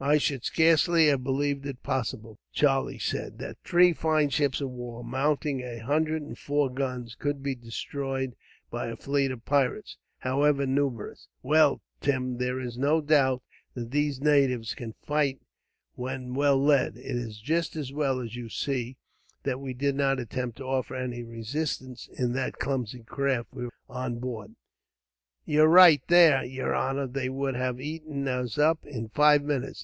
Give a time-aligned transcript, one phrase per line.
[0.03, 5.03] "I should scarcely have believed it possible," Charlie said, "that three fine ships of war,
[5.03, 8.35] mounting a hundred and four guns, could be destroyed
[8.71, 11.27] by a fleet of pirates, however numerous.
[11.43, 13.43] Well, Tim, there is no doubt
[13.75, 15.39] that these natives can fight,
[15.93, 16.97] when well led.
[16.97, 18.97] It is just as well, you see,
[19.43, 23.73] that we did not attempt to offer any resistance, in that clumsy craft we were
[23.87, 24.55] on board."
[25.45, 27.05] "You're right there, yer honor.
[27.05, 29.79] They would have aten us up in five minutes.